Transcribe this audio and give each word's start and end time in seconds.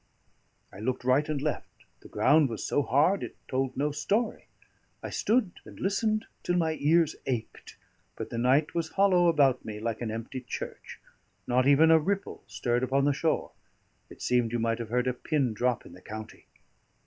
I 0.73 0.79
looked 0.79 1.03
right 1.03 1.29
and 1.29 1.39
left; 1.39 1.85
the 1.99 2.07
ground 2.09 2.49
was 2.49 2.63
so 2.65 2.81
hard, 2.81 3.21
it 3.21 3.35
told 3.47 3.77
no 3.77 3.91
story. 3.91 4.47
I 5.03 5.11
stood 5.11 5.51
and 5.63 5.79
listened 5.79 6.25
till 6.41 6.55
my 6.57 6.75
ears 6.79 7.15
ached, 7.27 7.77
but 8.15 8.31
the 8.31 8.39
night 8.39 8.73
was 8.73 8.89
hollow 8.97 9.27
about 9.27 9.63
me 9.63 9.79
like 9.79 10.01
an 10.01 10.09
empty 10.09 10.41
church; 10.41 10.99
not 11.45 11.67
even 11.67 11.91
a 11.91 11.99
ripple 11.99 12.43
stirred 12.47 12.81
upon 12.81 13.05
the 13.05 13.13
shore; 13.13 13.51
it 14.09 14.23
seemed 14.23 14.51
you 14.51 14.57
might 14.57 14.79
have 14.79 14.89
heard 14.89 15.05
a 15.05 15.13
pin 15.13 15.53
drop 15.53 15.85
in 15.85 15.93
the 15.93 16.01
county. 16.01 16.47